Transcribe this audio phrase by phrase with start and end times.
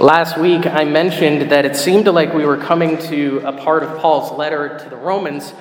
[0.00, 3.98] Last week, I mentioned that it seemed like we were coming to a part of
[3.98, 5.52] Paul's letter to the Romans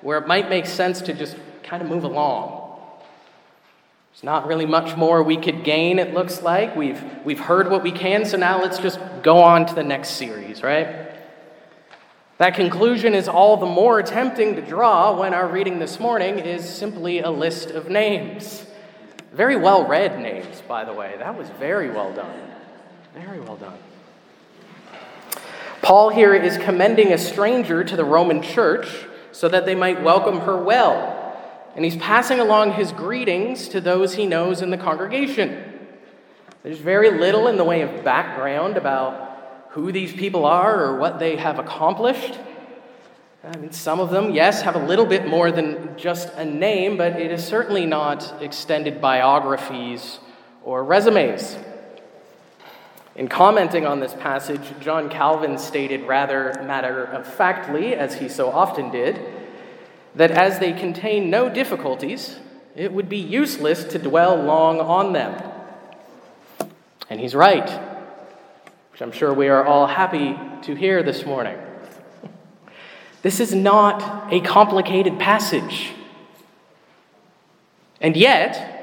[0.00, 2.76] where it might make sense to just kind of move along.
[4.12, 6.74] There's not really much more we could gain, it looks like.
[6.74, 10.10] We've, we've heard what we can, so now let's just go on to the next
[10.10, 11.12] series, right?
[12.38, 16.68] That conclusion is all the more tempting to draw when our reading this morning is
[16.68, 18.66] simply a list of names.
[19.32, 21.14] Very well read names, by the way.
[21.20, 22.40] That was very well done.
[23.14, 23.78] Very well done.
[25.84, 28.88] Paul here is commending a stranger to the Roman church
[29.32, 31.20] so that they might welcome her well.
[31.76, 35.62] And he's passing along his greetings to those he knows in the congregation.
[36.62, 41.18] There's very little in the way of background about who these people are or what
[41.18, 42.38] they have accomplished.
[43.42, 46.96] I mean, some of them, yes, have a little bit more than just a name,
[46.96, 50.18] but it is certainly not extended biographies
[50.62, 51.58] or resumes.
[53.16, 58.50] In commenting on this passage, John Calvin stated rather matter of factly, as he so
[58.50, 59.20] often did,
[60.16, 62.38] that as they contain no difficulties,
[62.74, 65.40] it would be useless to dwell long on them.
[67.08, 67.68] And he's right,
[68.90, 71.56] which I'm sure we are all happy to hear this morning.
[73.22, 75.92] This is not a complicated passage.
[78.00, 78.73] And yet,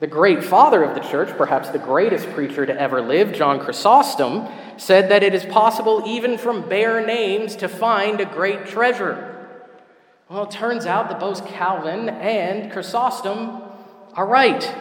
[0.00, 4.48] the great father of the church, perhaps the greatest preacher to ever live, John Chrysostom,
[4.78, 9.46] said that it is possible even from bare names to find a great treasure.
[10.30, 13.62] Well, it turns out that both Calvin and Chrysostom
[14.14, 14.74] are right.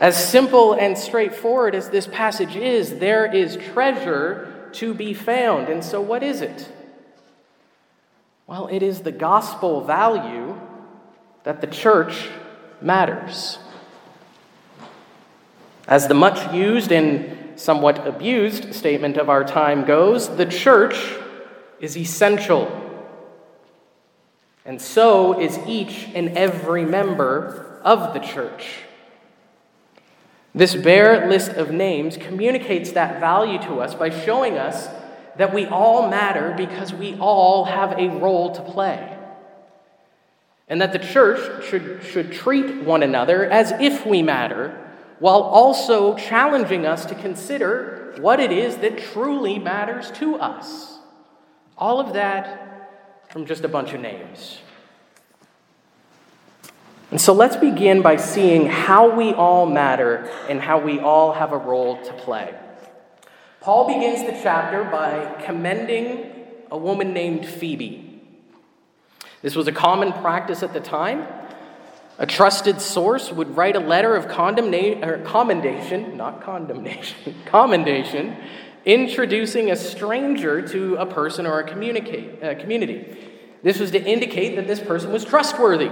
[0.00, 5.68] As simple and straightforward as this passage is, there is treasure to be found.
[5.68, 6.70] And so, what is it?
[8.48, 10.60] Well, it is the gospel value
[11.44, 12.28] that the church
[12.82, 13.58] matters.
[15.86, 20.96] As the much used and somewhat abused statement of our time goes, the church
[21.80, 22.78] is essential.
[24.64, 28.78] And so is each and every member of the church.
[30.54, 34.88] This bare list of names communicates that value to us by showing us
[35.36, 39.18] that we all matter because we all have a role to play
[40.68, 44.78] and that the church should, should treat one another as if we matter,
[45.18, 50.98] while also challenging us to consider what it is that truly matters to us.
[51.78, 54.58] All of that from just a bunch of names.
[57.10, 61.52] And so let's begin by seeing how we all matter and how we all have
[61.52, 62.54] a role to play.
[63.60, 68.11] Paul begins the chapter by commending a woman named Phoebe.
[69.42, 71.26] This was a common practice at the time.
[72.18, 78.36] A trusted source would write a letter of commendation, not condemnation, commendation,
[78.84, 83.18] introducing a stranger to a person or a uh, community.
[83.62, 85.90] This was to indicate that this person was trustworthy.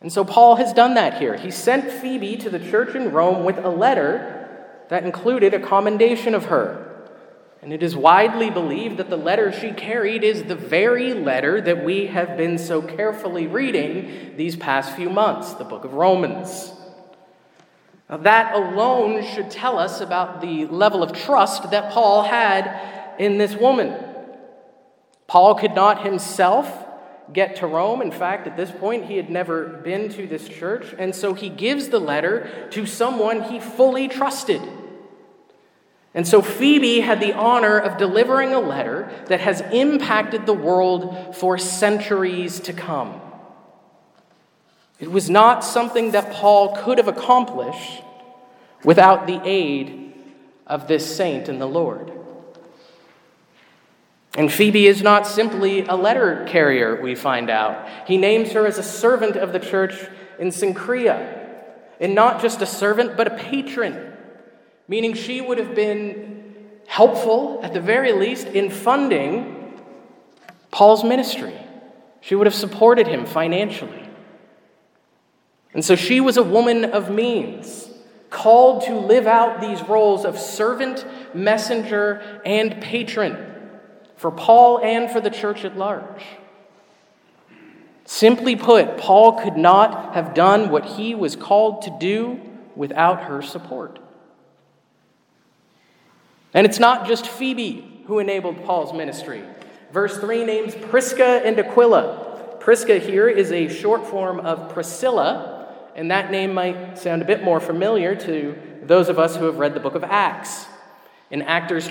[0.00, 1.36] And so Paul has done that here.
[1.36, 4.48] He sent Phoebe to the church in Rome with a letter
[4.88, 6.89] that included a commendation of her.
[7.62, 11.84] And it is widely believed that the letter she carried is the very letter that
[11.84, 16.72] we have been so carefully reading these past few months, the book of Romans.
[18.08, 23.36] Now, that alone should tell us about the level of trust that Paul had in
[23.36, 23.94] this woman.
[25.26, 26.86] Paul could not himself
[27.32, 28.00] get to Rome.
[28.00, 30.94] In fact, at this point, he had never been to this church.
[30.98, 34.62] And so he gives the letter to someone he fully trusted.
[36.12, 41.36] And so Phoebe had the honor of delivering a letter that has impacted the world
[41.36, 43.20] for centuries to come.
[44.98, 48.02] It was not something that Paul could have accomplished
[48.84, 50.14] without the aid
[50.66, 52.12] of this saint in the Lord.
[54.36, 57.88] And Phoebe is not simply a letter carrier, we find out.
[58.06, 59.94] He names her as a servant of the church
[60.38, 61.48] in Cenchrea,
[62.00, 64.09] and not just a servant, but a patron
[64.90, 66.52] meaning she would have been
[66.88, 69.80] helpful, at the very least, in funding
[70.72, 71.54] Paul's ministry.
[72.20, 74.08] She would have supported him financially.
[75.72, 77.88] And so she was a woman of means,
[78.30, 83.36] called to live out these roles of servant, messenger, and patron
[84.16, 86.24] for Paul and for the church at large.
[88.06, 92.40] Simply put, Paul could not have done what he was called to do
[92.74, 94.00] without her support.
[96.52, 99.42] And it's not just Phoebe who enabled Paul's ministry.
[99.92, 102.56] Verse 3 names Prisca and Aquila.
[102.60, 107.42] Prisca here is a short form of Priscilla, and that name might sound a bit
[107.42, 110.66] more familiar to those of us who have read the book of Acts.
[111.30, 111.88] In Actors,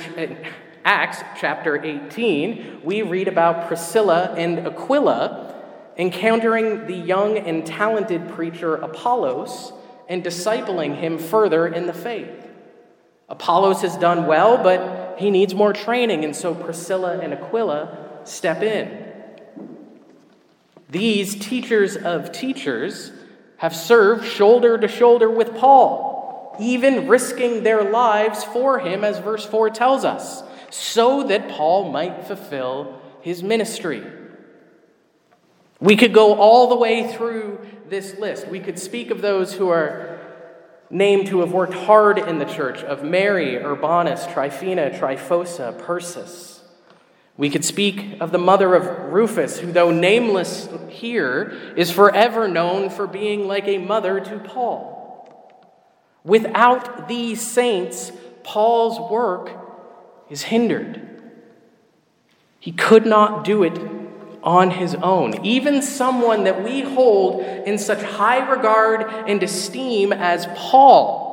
[0.86, 5.56] Acts chapter 18, we read about Priscilla and Aquila
[5.98, 9.74] encountering the young and talented preacher Apollos
[10.08, 12.39] and discipling him further in the faith.
[13.30, 18.62] Apollos has done well, but he needs more training, and so Priscilla and Aquila step
[18.62, 19.06] in.
[20.90, 23.12] These teachers of teachers
[23.58, 29.46] have served shoulder to shoulder with Paul, even risking their lives for him, as verse
[29.46, 30.42] 4 tells us,
[30.72, 34.04] so that Paul might fulfill his ministry.
[35.80, 38.48] We could go all the way through this list.
[38.48, 40.09] We could speak of those who are
[40.90, 46.64] named who have worked hard in the church of Mary, Urbanus, Tryphena, Tryphosa, Persis.
[47.38, 52.90] We could speak of the mother of Rufus, who, though nameless here, is forever known
[52.90, 54.98] for being like a mother to Paul.
[56.24, 58.12] Without these saints,
[58.44, 59.52] Paul's work
[60.30, 61.06] is hindered.
[62.60, 63.78] He could not do it
[64.44, 65.46] on his own.
[65.46, 71.30] Even someone that we hold in such high regard and esteem as Paul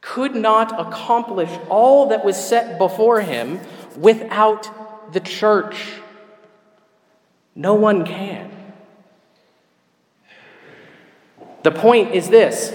[0.00, 3.60] could not accomplish all that was set before him
[3.96, 5.92] without the church.
[7.54, 8.52] No one can.
[11.62, 12.72] The point is this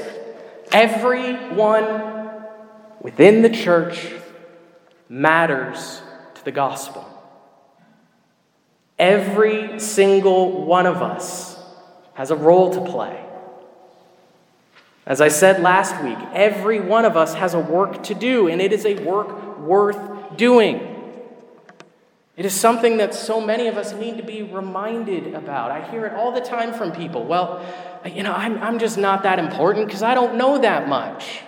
[0.73, 2.43] everyone
[3.01, 4.11] within the church
[5.07, 6.01] matters
[6.35, 7.10] to the gospel.
[9.01, 11.59] Every single one of us
[12.13, 13.19] has a role to play.
[15.07, 18.61] As I said last week, every one of us has a work to do, and
[18.61, 19.97] it is a work worth
[20.37, 20.87] doing.
[22.37, 25.71] It is something that so many of us need to be reminded about.
[25.71, 27.25] I hear it all the time from people.
[27.25, 27.65] Well,
[28.05, 31.41] you know, I'm, I'm just not that important because I don't know that much.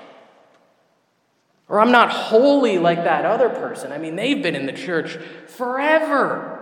[1.69, 3.91] Or I'm not holy like that other person.
[3.91, 6.52] I mean, they've been in the church forever.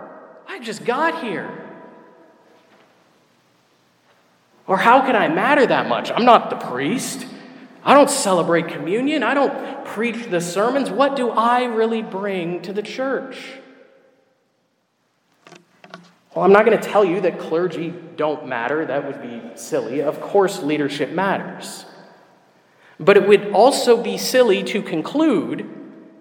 [0.52, 1.50] I just got here.
[4.68, 6.12] Or how can I matter that much?
[6.12, 7.26] I'm not the priest.
[7.86, 9.24] I don't celebrate communion.
[9.24, 10.92] I don't preach the sermons.
[10.92, 13.38] What do I really bring to the church?
[16.36, 18.86] Well, I'm not going to tell you that clergy don't matter.
[18.86, 20.02] That would be silly.
[20.02, 21.86] Of course, leadership matters.
[23.00, 25.66] But it would also be silly to conclude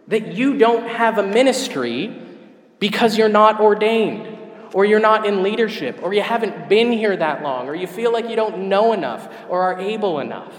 [0.06, 2.28] that you don't have a ministry
[2.80, 4.38] because you're not ordained,
[4.72, 8.12] or you're not in leadership, or you haven't been here that long, or you feel
[8.12, 10.52] like you don't know enough or are able enough.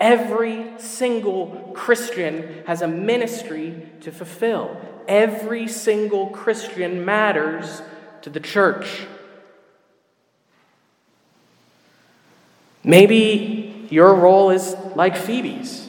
[0.00, 4.76] Every single Christian has a ministry to fulfill.
[5.06, 7.82] Every single Christian matters
[8.22, 9.06] to the church.
[12.82, 15.88] Maybe your role is like Phoebe's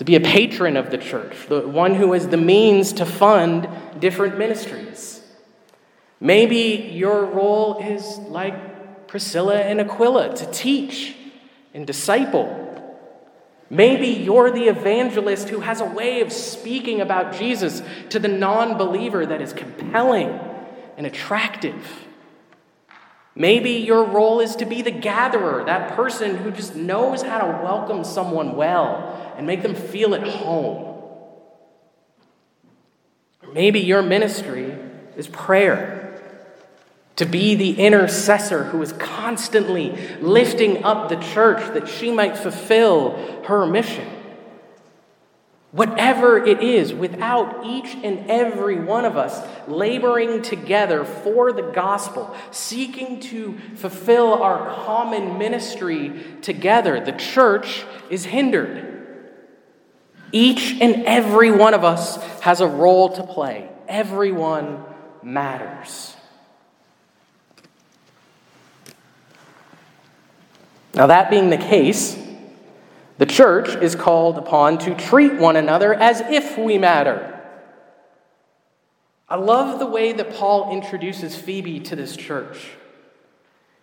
[0.00, 3.68] to be a patron of the church, the one who has the means to fund
[3.98, 5.22] different ministries.
[6.18, 11.14] Maybe your role is like Priscilla and Aquila to teach
[11.74, 12.96] and disciple.
[13.68, 18.78] Maybe you're the evangelist who has a way of speaking about Jesus to the non
[18.78, 20.30] believer that is compelling
[20.96, 22.06] and attractive.
[23.34, 27.62] Maybe your role is to be the gatherer, that person who just knows how to
[27.62, 31.02] welcome someone well and make them feel at home.
[33.54, 34.76] Maybe your ministry
[35.16, 36.20] is prayer,
[37.16, 43.42] to be the intercessor who is constantly lifting up the church that she might fulfill
[43.44, 44.06] her mission.
[45.72, 52.36] Whatever it is, without each and every one of us laboring together for the gospel,
[52.50, 56.12] seeking to fulfill our common ministry
[56.42, 58.98] together, the church is hindered.
[60.32, 63.68] Each and every one of us has a role to play.
[63.88, 64.84] Everyone
[65.22, 66.16] matters.
[70.94, 72.18] Now, that being the case,
[73.18, 77.40] the church is called upon to treat one another as if we matter.
[79.28, 82.70] I love the way that Paul introduces Phoebe to this church.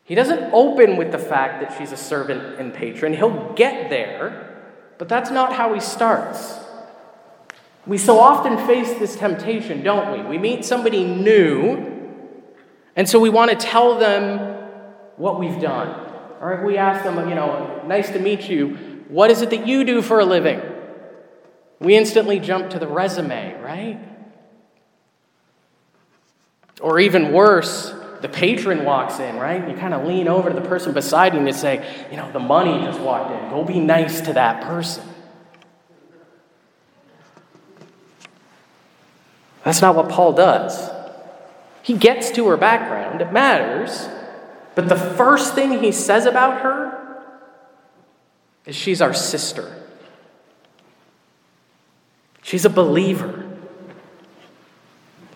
[0.04, 3.14] He doesn't open with the fact that she's a servant and patron.
[3.14, 4.57] He'll get there,
[4.98, 6.58] but that's not how he starts.
[7.86, 10.30] We so often face this temptation, don't we?
[10.30, 12.12] We meet somebody new,
[12.96, 14.40] and so we want to tell them
[15.16, 16.06] what we've done.
[16.42, 18.76] Or we ask them, you know, nice to meet you.
[19.08, 20.62] What is it that you do for a living?
[21.80, 24.00] We instantly jump to the resume, right?
[26.82, 29.68] Or even worse, the patron walks in, right?
[29.70, 32.32] You kind of lean over to the person beside you and you say, you know,
[32.32, 33.50] the money just walked in.
[33.50, 35.04] Go be nice to that person.
[39.64, 40.90] That's not what Paul does.
[41.84, 44.08] He gets to her background, it matters,
[44.76, 47.24] but the first thing he says about her
[48.66, 49.74] is she's our sister.
[52.44, 53.47] She's a believer.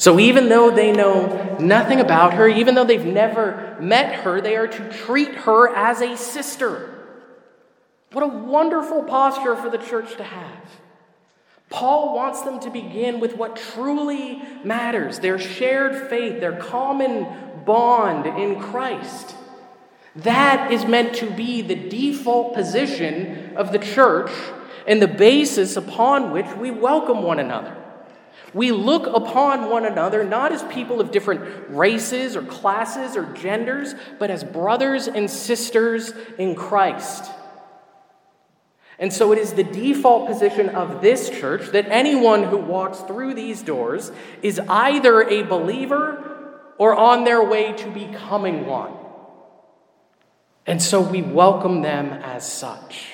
[0.02, 4.56] So even though they know nothing about her, even though they've never met her, they
[4.56, 6.90] are to treat her as a sister.
[8.12, 10.64] What a wonderful posture for the church to have.
[11.70, 17.28] Paul wants them to begin with what truly matters their shared faith, their common
[17.64, 19.36] bond in Christ.
[20.16, 24.32] That is meant to be the default position of the church
[24.88, 27.81] and the basis upon which we welcome one another.
[28.54, 33.96] We look upon one another not as people of different races or classes or genders,
[34.20, 37.32] but as brothers and sisters in Christ.
[39.00, 43.34] And so it is the default position of this church that anyone who walks through
[43.34, 44.12] these doors
[44.44, 48.94] is either a believer or on their way to becoming one.
[50.68, 53.08] And so we welcome them as such.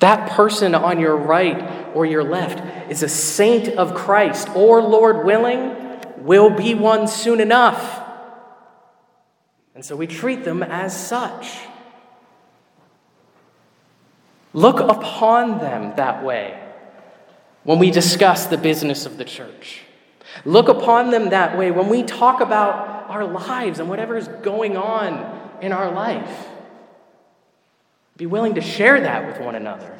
[0.00, 5.24] That person on your right or your left is a saint of Christ, or, Lord
[5.24, 5.74] willing,
[6.18, 8.02] will be one soon enough.
[9.74, 11.58] And so we treat them as such.
[14.52, 16.58] Look upon them that way
[17.64, 19.82] when we discuss the business of the church.
[20.44, 24.76] Look upon them that way when we talk about our lives and whatever is going
[24.76, 26.48] on in our life.
[28.16, 29.92] Be willing to share that with one another.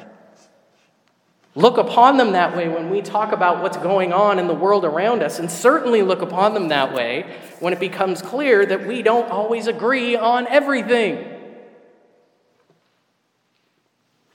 [1.53, 4.85] Look upon them that way when we talk about what's going on in the world
[4.85, 9.01] around us, and certainly look upon them that way when it becomes clear that we
[9.01, 11.33] don't always agree on everything.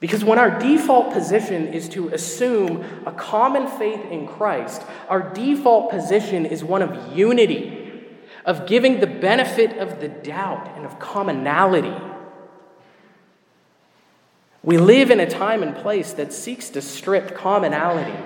[0.01, 5.91] Because when our default position is to assume a common faith in Christ, our default
[5.91, 8.03] position is one of unity,
[8.43, 11.95] of giving the benefit of the doubt, and of commonality.
[14.63, 18.17] We live in a time and place that seeks to strip commonality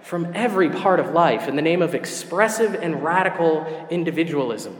[0.00, 4.76] from every part of life in the name of expressive and radical individualism.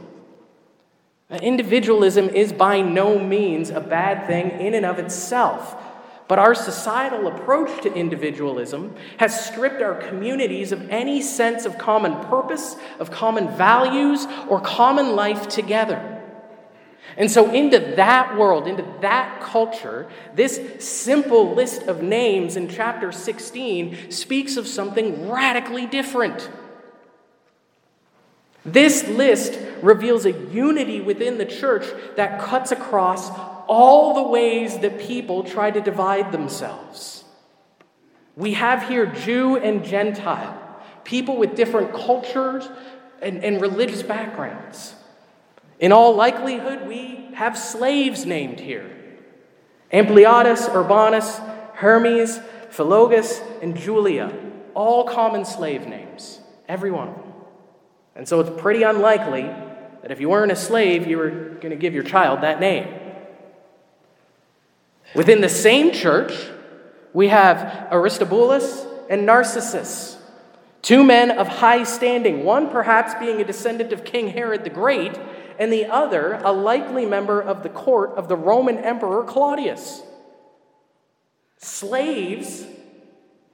[1.41, 5.81] Individualism is by no means a bad thing in and of itself,
[6.27, 12.13] but our societal approach to individualism has stripped our communities of any sense of common
[12.25, 16.14] purpose, of common values, or common life together.
[17.17, 23.11] And so, into that world, into that culture, this simple list of names in chapter
[23.11, 26.49] 16 speaks of something radically different.
[28.65, 31.85] This list reveals a unity within the church
[32.15, 33.29] that cuts across
[33.67, 37.23] all the ways that people try to divide themselves.
[38.35, 40.59] We have here Jew and Gentile,
[41.03, 42.67] people with different cultures
[43.21, 44.95] and, and religious backgrounds.
[45.79, 48.89] In all likelihood, we have slaves named here
[49.91, 51.39] Ampliatus, Urbanus,
[51.73, 52.39] Hermes,
[52.69, 54.33] Philologus, and Julia,
[54.73, 57.33] all common slave names, every one of them.
[58.15, 59.43] And so it's pretty unlikely
[60.01, 62.87] that if you weren't a slave, you were going to give your child that name.
[65.13, 66.33] Within the same church,
[67.13, 70.17] we have Aristobulus and Narcissus,
[70.81, 75.17] two men of high standing, one perhaps being a descendant of King Herod the Great,
[75.59, 80.03] and the other a likely member of the court of the Roman Emperor Claudius.
[81.57, 82.65] Slaves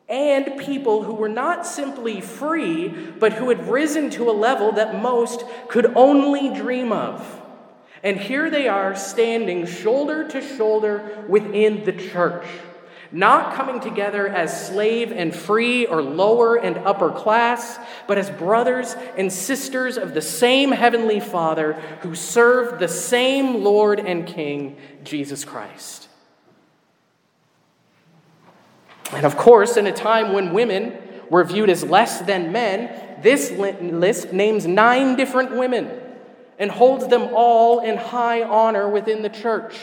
[0.09, 5.01] and people who were not simply free, but who had risen to a level that
[5.01, 7.41] most could only dream of.
[8.03, 12.45] And here they are standing shoulder to shoulder within the church
[13.11, 17.77] not coming together as slave and free or lower and upper class,
[18.07, 23.99] but as brothers and sisters of the same heavenly Father who serve the same Lord
[23.99, 26.07] and King, Jesus Christ.
[29.11, 30.97] And of course, in a time when women
[31.29, 35.91] were viewed as less than men, this list names nine different women
[36.57, 39.75] and holds them all in high honor within the church.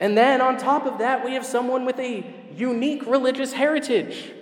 [0.00, 2.24] And then on top of that, we have someone with a
[2.56, 4.32] unique religious heritage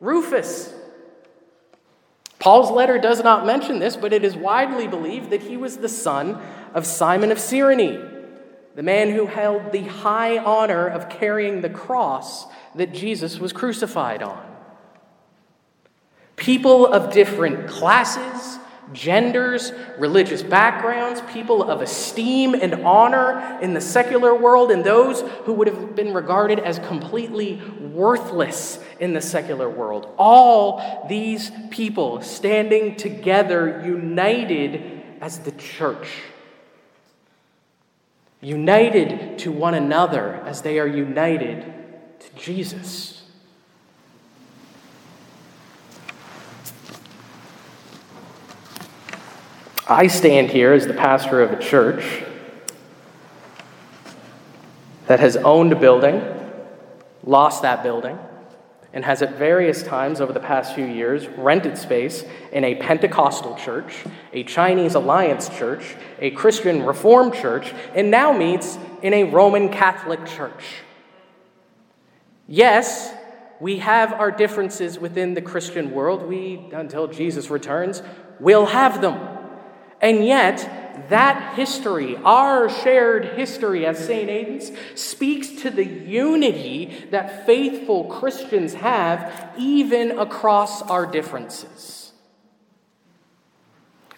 [0.00, 0.72] Rufus.
[2.38, 5.88] Paul's letter does not mention this, but it is widely believed that he was the
[5.88, 6.40] son
[6.72, 8.00] of Simon of Cyrene,
[8.76, 12.46] the man who held the high honor of carrying the cross
[12.76, 14.44] that Jesus was crucified on.
[16.36, 18.60] People of different classes,
[18.92, 25.52] genders, religious backgrounds, people of esteem and honor in the secular world, and those who
[25.54, 30.12] would have been regarded as completely worthless in the secular world.
[30.18, 36.08] All these people standing together, united as the church.
[38.40, 41.74] United to one another as they are united
[42.20, 43.17] to Jesus.
[49.90, 52.22] I stand here as the pastor of a church
[55.06, 56.22] that has owned a building,
[57.24, 58.18] lost that building,
[58.92, 63.54] and has at various times over the past few years rented space in a Pentecostal
[63.54, 64.04] church,
[64.34, 70.26] a Chinese Alliance church, a Christian Reformed church, and now meets in a Roman Catholic
[70.26, 70.64] church.
[72.46, 73.14] Yes,
[73.58, 76.28] we have our differences within the Christian world.
[76.28, 78.02] We, until Jesus returns,
[78.38, 79.37] will have them.
[80.00, 84.28] And yet, that history, our shared history as St.
[84.28, 92.12] Aidan's, speaks to the unity that faithful Christians have even across our differences.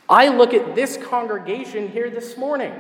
[0.08, 2.75] I look at this congregation here this morning,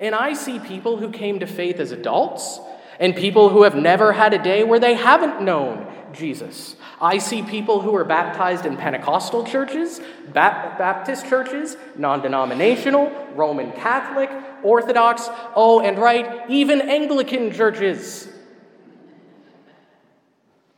[0.00, 2.60] and I see people who came to faith as adults
[2.98, 6.76] and people who have never had a day where they haven't known Jesus.
[7.00, 10.00] I see people who are baptized in Pentecostal churches,
[10.32, 14.30] Baptist churches, non denominational, Roman Catholic,
[14.62, 18.28] Orthodox, oh, and right, even Anglican churches.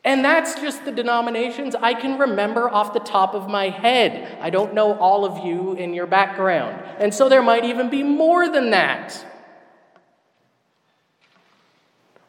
[0.07, 4.39] And that's just the denominations I can remember off the top of my head.
[4.41, 6.81] I don't know all of you in your background.
[7.01, 9.25] And so there might even be more than that.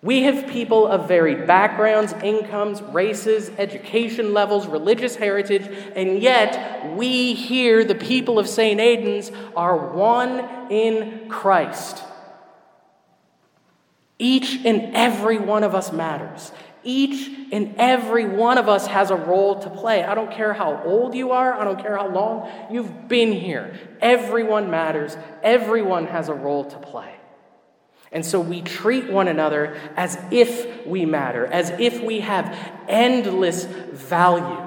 [0.04, 7.34] We have people of varied backgrounds, incomes, races, education levels, religious heritage, and yet we
[7.34, 8.80] here, the people of St.
[8.80, 12.04] Aidan's, are one in Christ.
[14.20, 16.52] Each and every one of us matters.
[16.84, 20.04] Each and every one of us has a role to play.
[20.04, 23.74] I don't care how old you are, I don't care how long you've been here.
[24.00, 27.17] Everyone matters, everyone has a role to play.
[28.12, 33.66] And so we treat one another as if we matter, as if we have endless
[33.66, 34.64] value.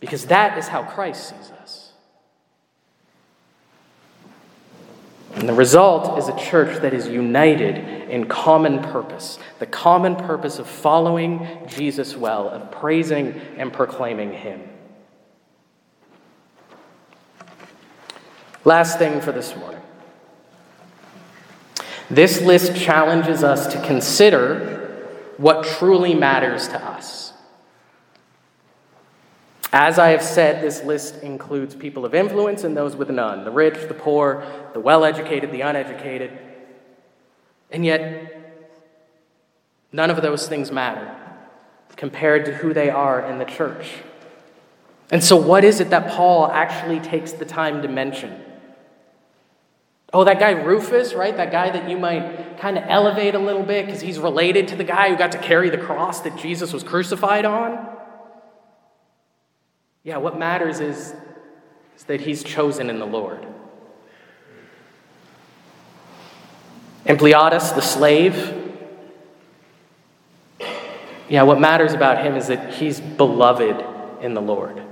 [0.00, 1.92] Because that is how Christ sees us.
[5.34, 10.58] And the result is a church that is united in common purpose the common purpose
[10.58, 14.62] of following Jesus well, of praising and proclaiming Him.
[18.64, 19.80] Last thing for this morning.
[22.10, 24.78] This list challenges us to consider
[25.36, 27.32] what truly matters to us.
[29.72, 33.52] As I have said, this list includes people of influence and those with none the
[33.52, 36.36] rich, the poor, the well educated, the uneducated.
[37.70, 38.66] And yet,
[39.92, 41.16] none of those things matter
[41.96, 43.92] compared to who they are in the church.
[45.12, 48.49] And so, what is it that Paul actually takes the time to mention?
[50.12, 51.36] Oh, that guy Rufus, right?
[51.36, 54.76] That guy that you might kind of elevate a little bit because he's related to
[54.76, 57.96] the guy who got to carry the cross that Jesus was crucified on.
[60.02, 61.14] Yeah, what matters is,
[61.96, 63.46] is that he's chosen in the Lord.
[67.06, 68.60] Ampliatus, the slave,
[71.30, 73.86] yeah, what matters about him is that he's beloved
[74.20, 74.82] in the Lord.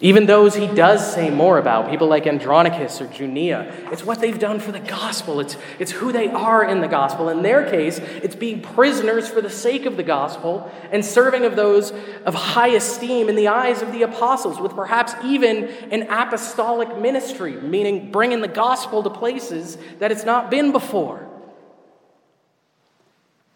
[0.00, 4.38] Even those he does say more about, people like Andronicus or Junia, it's what they've
[4.38, 5.40] done for the gospel.
[5.40, 7.28] It's, it's who they are in the gospel.
[7.30, 11.56] In their case, it's being prisoners for the sake of the gospel and serving of
[11.56, 11.92] those
[12.24, 17.60] of high esteem in the eyes of the apostles, with perhaps even an apostolic ministry,
[17.60, 21.28] meaning bringing the gospel to places that it's not been before.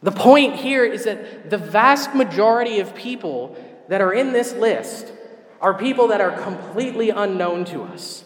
[0.03, 5.13] The point here is that the vast majority of people that are in this list
[5.63, 8.25] are people that are completely unknown to us.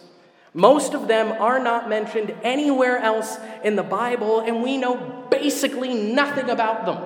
[0.55, 5.93] Most of them are not mentioned anywhere else in the Bible, and we know basically
[5.93, 6.99] nothing about them.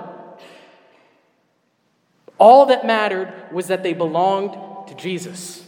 [2.38, 5.64] All that mattered was that they belonged to Jesus.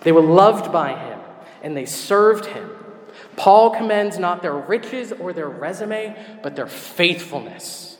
[0.00, 1.20] They were loved by him,
[1.62, 2.68] and they served him.
[3.36, 7.91] Paul commends not their riches or their resume, but their faithfulness.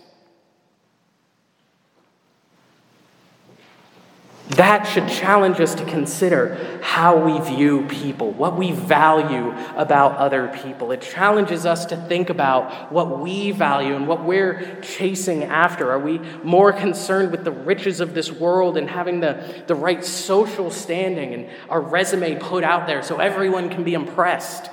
[4.56, 10.48] That should challenge us to consider how we view people, what we value about other
[10.48, 10.92] people.
[10.92, 15.90] It challenges us to think about what we value and what we're chasing after.
[15.90, 20.04] Are we more concerned with the riches of this world and having the, the right
[20.04, 24.70] social standing and our resume put out there so everyone can be impressed?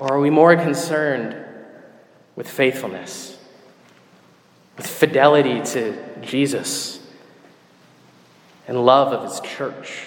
[0.00, 1.36] Or are we more concerned
[2.34, 3.38] with faithfulness,
[4.76, 6.98] with fidelity to Jesus?
[8.72, 10.06] And love of his church.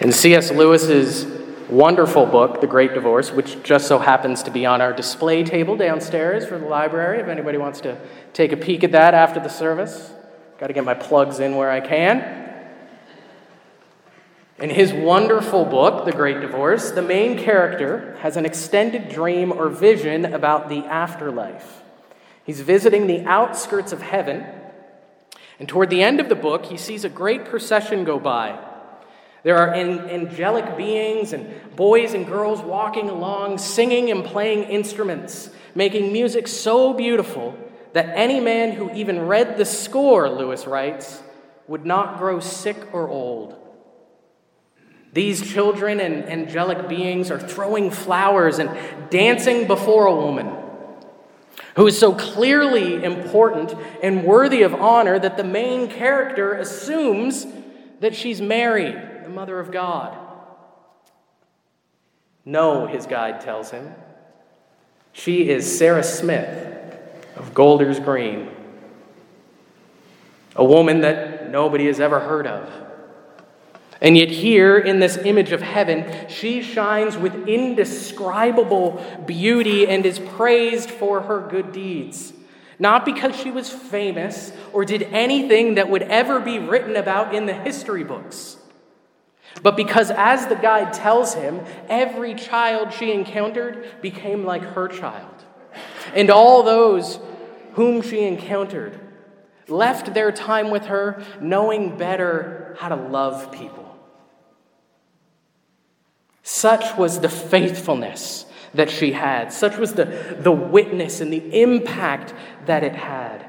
[0.00, 0.50] In C.S.
[0.50, 1.24] Lewis's
[1.70, 5.76] wonderful book, The Great Divorce, which just so happens to be on our display table
[5.76, 7.96] downstairs for the library, if anybody wants to
[8.32, 10.12] take a peek at that after the service.
[10.58, 12.50] Got to get my plugs in where I can.
[14.58, 19.68] In his wonderful book, The Great Divorce, the main character has an extended dream or
[19.68, 21.81] vision about the afterlife.
[22.44, 24.44] He's visiting the outskirts of heaven,
[25.58, 28.58] and toward the end of the book, he sees a great procession go by.
[29.44, 36.12] There are angelic beings and boys and girls walking along, singing and playing instruments, making
[36.12, 37.56] music so beautiful
[37.92, 41.22] that any man who even read the score, Lewis writes,
[41.68, 43.56] would not grow sick or old.
[45.12, 48.70] These children and angelic beings are throwing flowers and
[49.10, 50.51] dancing before a woman
[51.76, 57.46] who is so clearly important and worthy of honor that the main character assumes
[58.00, 60.16] that she's Mary, the Mother of God.
[62.44, 63.94] No, his guide tells him.
[65.12, 66.96] She is Sarah Smith
[67.36, 68.50] of Golders Green,
[70.56, 72.81] a woman that nobody has ever heard of.
[74.02, 80.18] And yet, here in this image of heaven, she shines with indescribable beauty and is
[80.18, 82.32] praised for her good deeds.
[82.80, 87.46] Not because she was famous or did anything that would ever be written about in
[87.46, 88.56] the history books,
[89.62, 95.44] but because, as the guide tells him, every child she encountered became like her child.
[96.14, 97.20] And all those
[97.74, 98.98] whom she encountered
[99.68, 103.81] left their time with her knowing better how to love people.
[106.42, 109.52] Such was the faithfulness that she had.
[109.52, 112.34] Such was the, the witness and the impact
[112.66, 113.46] that it had.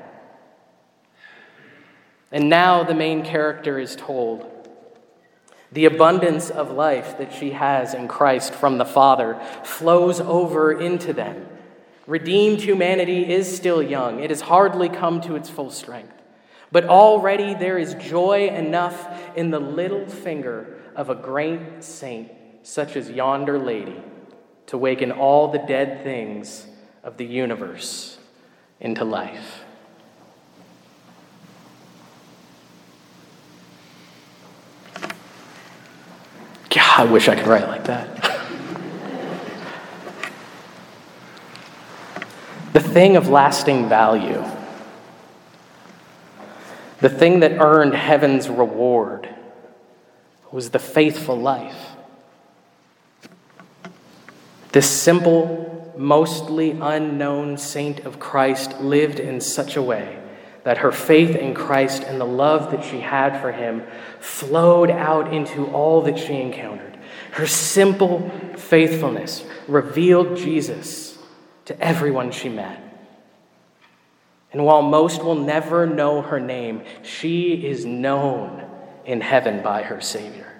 [2.32, 4.50] And now the main character is told
[5.72, 11.14] the abundance of life that she has in Christ from the Father flows over into
[11.14, 11.48] them.
[12.06, 16.14] Redeemed humanity is still young, it has hardly come to its full strength.
[16.72, 22.32] But already there is joy enough in the little finger of a great saint
[22.64, 24.02] such as yonder lady,
[24.68, 26.66] to waken all the dead things
[27.04, 28.18] of the universe
[28.80, 29.64] into life.
[36.70, 38.16] God, I wish I could write like that.
[42.72, 44.44] the thing of lasting value,
[47.02, 49.30] the thing that earned heaven's reward,
[50.52, 51.93] was the faithful life
[54.74, 60.20] this simple, mostly unknown saint of Christ lived in such a way
[60.64, 63.84] that her faith in Christ and the love that she had for him
[64.20, 66.98] flowed out into all that she encountered.
[67.32, 71.18] Her simple faithfulness revealed Jesus
[71.66, 72.80] to everyone she met.
[74.52, 78.66] And while most will never know her name, she is known
[79.06, 80.52] in heaven by her Savior.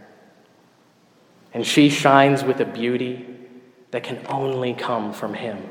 [1.54, 3.33] And she shines with a beauty
[3.94, 5.70] that can only come from Him.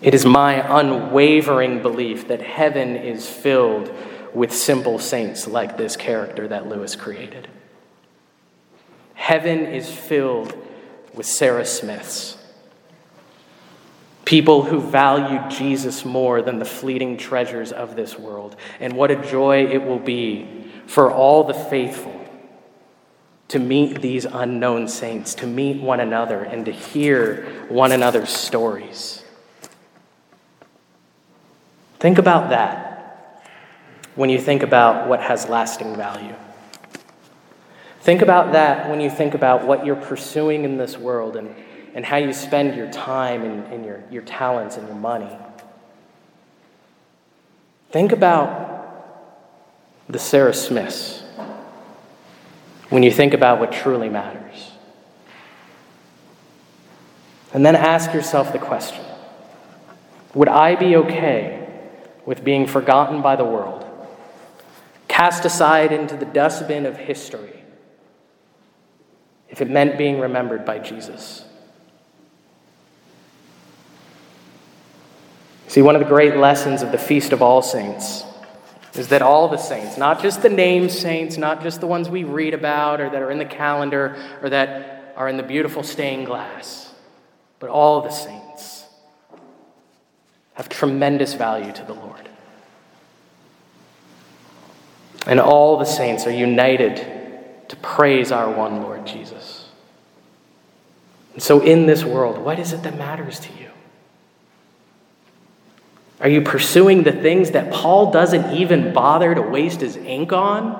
[0.00, 3.92] It is my unwavering belief that heaven is filled
[4.32, 7.46] with simple saints like this character that Lewis created.
[9.12, 10.56] Heaven is filled
[11.12, 12.38] with Sarah Smiths,
[14.24, 18.56] people who value Jesus more than the fleeting treasures of this world.
[18.80, 22.15] And what a joy it will be for all the faithful
[23.48, 29.24] to meet these unknown saints, to meet one another, and to hear one another's stories.
[31.98, 33.42] Think about that
[34.16, 36.34] when you think about what has lasting value.
[38.00, 41.54] Think about that when you think about what you're pursuing in this world and,
[41.94, 45.36] and how you spend your time and, and your, your talents and your money.
[47.90, 48.66] Think about
[50.08, 51.22] the Sarah Smiths
[52.90, 54.72] when you think about what truly matters.
[57.52, 59.04] And then ask yourself the question
[60.34, 61.68] Would I be okay
[62.24, 63.84] with being forgotten by the world,
[65.08, 67.62] cast aside into the dustbin of history,
[69.48, 71.44] if it meant being remembered by Jesus?
[75.68, 78.24] See, one of the great lessons of the Feast of All Saints
[78.98, 82.24] is that all the saints, not just the name saints, not just the ones we
[82.24, 86.26] read about or that are in the calendar or that are in the beautiful stained
[86.26, 86.92] glass,
[87.58, 88.84] but all the saints
[90.54, 92.28] have tremendous value to the Lord.
[95.26, 96.96] And all the saints are united
[97.68, 99.68] to praise our one Lord Jesus.
[101.34, 103.65] And so, in this world, what is it that matters to you?
[106.26, 110.72] Are you pursuing the things that Paul doesn't even bother to waste his ink on?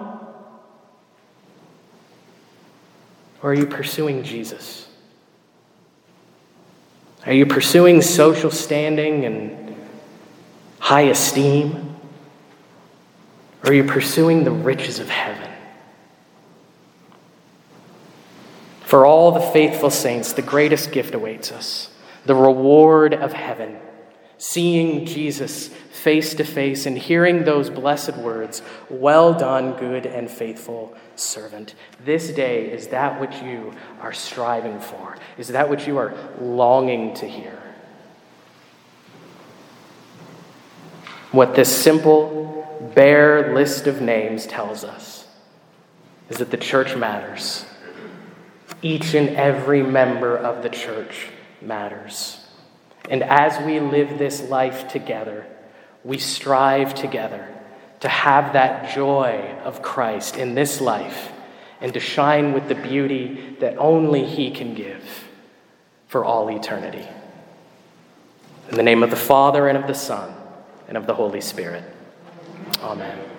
[3.40, 4.88] Or are you pursuing Jesus?
[7.26, 9.76] Are you pursuing social standing and
[10.80, 11.94] high esteem?
[13.62, 15.48] Or are you pursuing the riches of heaven?
[18.80, 21.92] For all the faithful saints, the greatest gift awaits us
[22.24, 23.78] the reward of heaven
[24.38, 30.94] seeing Jesus face to face and hearing those blessed words, Well done, good and faithful
[31.16, 31.74] servant.
[32.04, 37.14] This day is that which you are striving for, is that which you are longing
[37.14, 37.58] to hear.
[41.32, 45.26] What this simple, bare list of names tells us
[46.30, 47.64] is that the church matters.
[48.82, 51.28] Each and every member of the church
[51.60, 52.45] matters.
[53.08, 55.46] And as we live this life together,
[56.04, 57.48] we strive together
[58.00, 61.32] to have that joy of Christ in this life
[61.80, 65.24] and to shine with the beauty that only He can give
[66.08, 67.06] for all eternity.
[68.70, 70.34] In the name of the Father, and of the Son,
[70.88, 71.84] and of the Holy Spirit.
[72.80, 73.35] Amen.